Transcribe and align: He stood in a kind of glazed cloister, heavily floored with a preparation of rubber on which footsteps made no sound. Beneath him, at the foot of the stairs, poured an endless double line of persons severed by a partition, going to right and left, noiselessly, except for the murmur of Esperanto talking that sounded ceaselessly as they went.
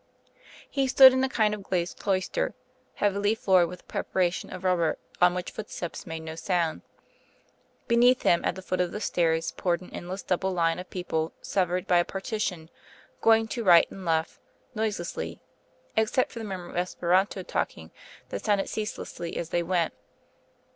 He 0.67 0.87
stood 0.87 1.13
in 1.13 1.23
a 1.23 1.29
kind 1.29 1.53
of 1.53 1.61
glazed 1.61 1.99
cloister, 1.99 2.55
heavily 2.95 3.35
floored 3.35 3.67
with 3.69 3.81
a 3.81 3.83
preparation 3.83 4.51
of 4.51 4.63
rubber 4.63 4.97
on 5.21 5.35
which 5.35 5.51
footsteps 5.51 6.07
made 6.07 6.21
no 6.21 6.33
sound. 6.33 6.81
Beneath 7.87 8.23
him, 8.23 8.43
at 8.43 8.55
the 8.55 8.63
foot 8.63 8.81
of 8.81 8.91
the 8.93 8.99
stairs, 8.99 9.51
poured 9.51 9.79
an 9.81 9.91
endless 9.91 10.23
double 10.23 10.51
line 10.51 10.79
of 10.79 10.89
persons 10.89 11.29
severed 11.43 11.85
by 11.85 11.99
a 11.99 12.03
partition, 12.03 12.71
going 13.21 13.47
to 13.49 13.63
right 13.63 13.91
and 13.91 14.03
left, 14.03 14.39
noiselessly, 14.73 15.39
except 15.95 16.31
for 16.31 16.39
the 16.39 16.45
murmur 16.45 16.69
of 16.71 16.77
Esperanto 16.77 17.43
talking 17.43 17.91
that 18.29 18.43
sounded 18.43 18.69
ceaselessly 18.69 19.37
as 19.37 19.49
they 19.49 19.61
went. 19.61 19.93